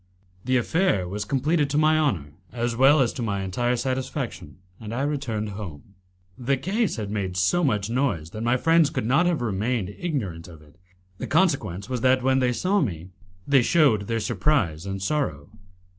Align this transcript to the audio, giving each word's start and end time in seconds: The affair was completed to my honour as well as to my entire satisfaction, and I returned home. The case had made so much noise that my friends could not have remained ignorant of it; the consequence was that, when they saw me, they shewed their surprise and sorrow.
The 0.45 0.57
affair 0.57 1.07
was 1.07 1.25
completed 1.25 1.69
to 1.69 1.77
my 1.77 1.95
honour 1.99 2.33
as 2.51 2.75
well 2.75 3.01
as 3.01 3.13
to 3.13 3.21
my 3.21 3.43
entire 3.43 3.75
satisfaction, 3.75 4.57
and 4.79 4.95
I 4.95 5.03
returned 5.03 5.49
home. 5.49 5.93
The 6.39 6.57
case 6.57 6.95
had 6.95 7.11
made 7.11 7.37
so 7.37 7.63
much 7.63 7.87
noise 7.87 8.31
that 8.31 8.41
my 8.41 8.57
friends 8.57 8.89
could 8.89 9.05
not 9.05 9.27
have 9.27 9.43
remained 9.43 9.91
ignorant 9.95 10.47
of 10.47 10.63
it; 10.63 10.79
the 11.19 11.27
consequence 11.27 11.87
was 11.87 12.01
that, 12.01 12.23
when 12.23 12.39
they 12.39 12.51
saw 12.51 12.81
me, 12.81 13.09
they 13.47 13.61
shewed 13.61 14.07
their 14.07 14.19
surprise 14.19 14.87
and 14.87 15.03
sorrow. 15.03 15.49